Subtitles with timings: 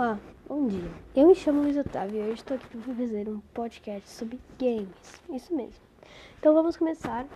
[0.00, 0.18] Olá,
[0.48, 0.90] bom dia.
[1.14, 5.20] Eu me chamo Luiz Otávio e hoje estou aqui para fazer um podcast sobre games.
[5.28, 5.84] Isso mesmo.
[6.38, 7.26] Então vamos começar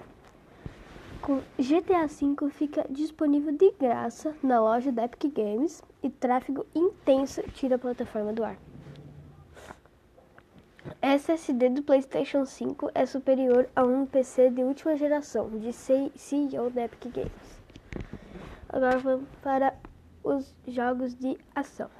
[1.20, 7.42] com GTA V fica disponível de graça na loja da Epic Games e tráfego intenso
[7.52, 8.56] tira a plataforma do ar.
[11.02, 16.84] SSD do PlayStation 5 é superior a um PC de última geração, disse CEO da
[16.84, 17.62] Epic Games.
[18.70, 19.74] Agora vamos para
[20.22, 21.90] os jogos de ação.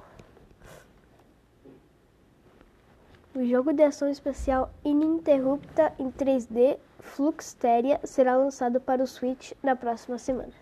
[3.35, 9.75] O jogo de ação espacial ininterrupta em 3D Fluxteria será lançado para o Switch na
[9.75, 10.53] próxima semana.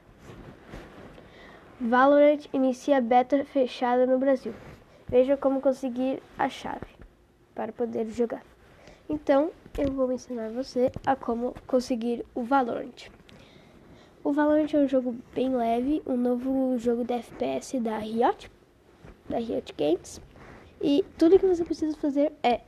[1.80, 4.55] Valorant inicia beta fechada no Brasil.
[5.08, 6.98] Veja como conseguir a chave
[7.54, 8.41] para poder jogar.
[9.08, 13.08] Então, eu vou ensinar você a como conseguir o Valorant.
[14.23, 18.50] O Valorant é um jogo bem leve, um novo jogo de FPS da Riot,
[19.30, 20.20] da Riot Games.
[20.84, 22.60] E tudo que você precisa fazer é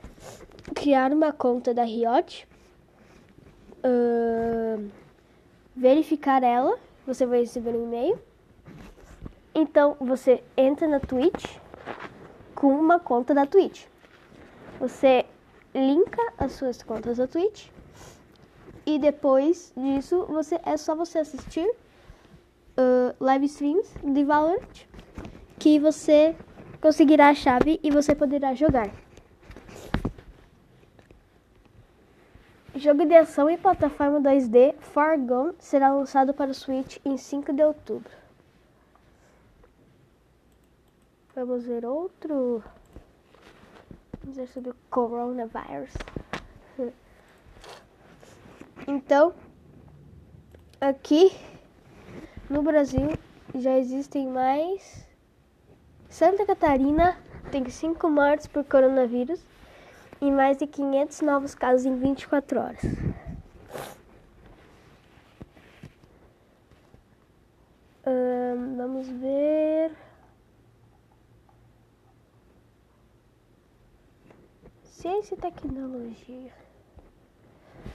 [0.74, 2.48] criar uma conta da Riot,
[3.84, 4.90] uh,
[5.76, 8.18] verificar ela, você vai receber um e-mail.
[9.54, 11.58] Então você entra na Twitch
[12.56, 13.86] com uma conta da Twitch.
[14.80, 15.26] Você
[15.74, 17.68] linka as suas contas da Twitch
[18.86, 24.86] e depois disso você é só você assistir uh, live streams de Valorant
[25.60, 26.34] que você
[26.86, 28.92] conseguirá a chave e você poderá jogar.
[32.76, 37.52] Jogo de ação e plataforma 2D Far Gone será lançado para o Switch em 5
[37.54, 38.12] de outubro.
[41.34, 42.64] Vamos ver outro.
[44.22, 45.90] Vamos ver sobre o coronavírus.
[48.88, 49.34] Então,
[50.80, 51.36] aqui
[52.48, 53.18] no Brasil
[53.56, 55.15] já existem mais
[56.16, 57.18] Santa Catarina
[57.52, 59.44] tem 5 mortes por coronavírus
[60.22, 62.82] e mais de 500 novos casos em 24 horas.
[68.78, 69.92] vamos ver.
[74.84, 76.54] Ciência e tecnologia.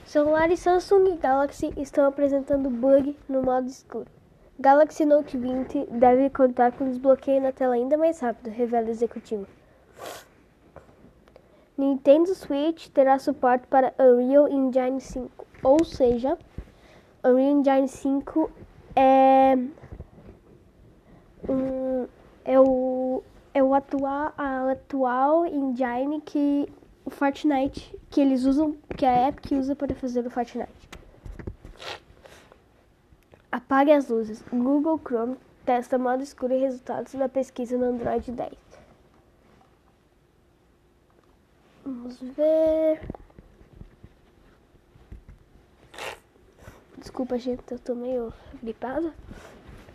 [0.05, 4.20] Celulares Samsung e Galaxy estão apresentando bug no modo escuro.
[4.61, 9.47] Galaxy Note 20 deve contar com desbloqueio na tela ainda mais rápido, revela o executivo.
[11.79, 16.37] Nintendo Switch terá suporte para Unreal Engine 5, ou seja,
[17.25, 18.51] Unreal Engine 5
[18.95, 19.57] é
[21.49, 22.07] um,
[22.45, 23.23] é o
[23.55, 26.69] é o atual a atual engine que
[27.03, 30.90] o Fortnite que eles usam, que a Epic usa para fazer o Fortnite.
[33.53, 34.43] Apague as luzes.
[34.53, 38.53] Google Chrome testa modo escuro e resultados da pesquisa no Android 10.
[41.85, 43.01] Vamos ver.
[46.97, 49.13] Desculpa, gente, eu tô meio gripada.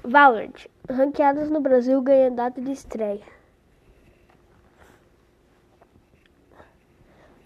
[0.03, 0.67] Valorant.
[0.89, 3.23] Ranqueadas no Brasil ganha data de estreia.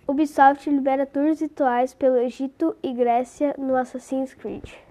[0.07, 4.88] Ubisoft libera tours rituais pelo Egito e Grécia no Assassin's Creed.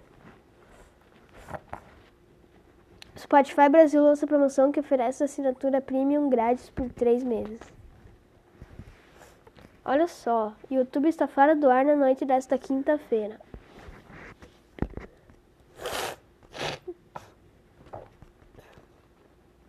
[3.28, 7.61] Spotify Brasil lança promoção que oferece assinatura premium grátis por três meses.
[9.84, 13.38] Olha só, YouTube está fora do ar na noite desta quinta-feira.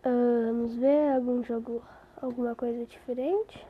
[0.05, 1.83] Uh, vamos ver algum jogo,
[2.21, 3.67] alguma coisa diferente.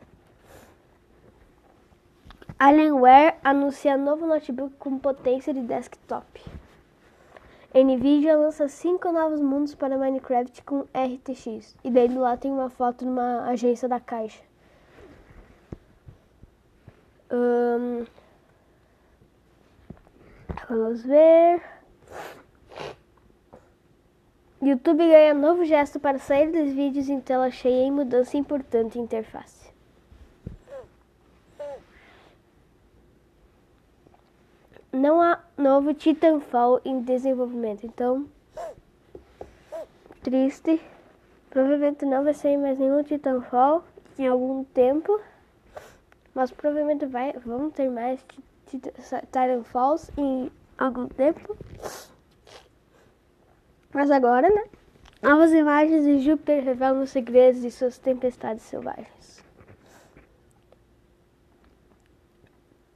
[2.60, 6.40] Alienware anuncia novo notebook com potência de desktop.
[7.74, 11.76] Nvidia lança cinco novos mundos para Minecraft com RTX.
[11.84, 14.42] E daí do lado tem uma foto numa agência da Caixa.
[17.32, 18.06] Um,
[20.68, 21.62] vamos ver.
[24.62, 29.04] YouTube ganha novo gesto para sair dos vídeos em tela cheia e mudança importante em
[29.04, 29.69] interface.
[34.92, 38.26] Não há novo Titanfall em desenvolvimento, então
[40.22, 40.82] triste.
[41.50, 43.84] Provavelmente não vai sair mais nenhum Titanfall
[44.18, 45.20] em algum tempo,
[46.34, 48.24] mas provavelmente vai, vamos ter mais
[48.68, 51.58] Titanfalls em algum tempo.
[53.92, 54.66] Mas agora, né?
[55.22, 59.44] Novas imagens de Júpiter revelam os segredos de suas tempestades selvagens.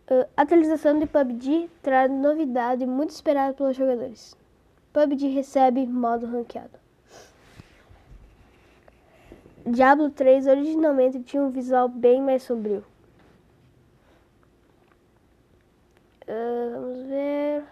[0.05, 4.35] Uh, atualização de PUBG traz novidade muito esperada pelos jogadores.
[4.91, 6.77] PUBG recebe modo ranqueado.
[9.65, 12.83] Diablo 3 originalmente tinha um visual bem mais sombrio.
[16.27, 17.63] Uh, vamos ver.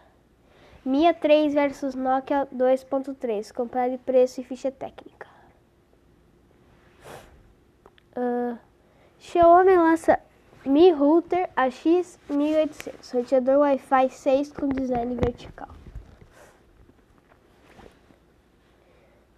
[0.85, 3.53] Mia 3 versus Nokia 2.3.
[3.53, 5.27] Comprar de preço e ficha técnica.
[8.15, 8.57] Uh,
[9.19, 10.19] Xiaomi lança
[10.65, 13.13] Mi Router AX1800.
[13.13, 15.69] Roteador Wi-Fi 6 com design vertical.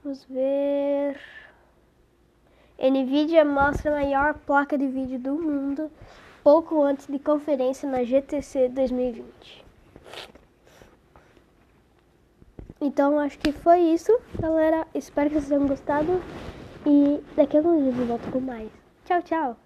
[0.04, 1.20] Vamos ver.
[2.78, 5.90] Nvidia mostra a maior placa de vídeo do mundo
[6.44, 9.64] pouco antes de conferência na GTC 2020.
[12.82, 14.86] Então acho que foi isso, galera.
[14.94, 16.22] Espero que vocês tenham gostado
[16.86, 18.70] e daqui a alguns dias eu volto com mais.
[19.06, 19.63] Tchau, tchau!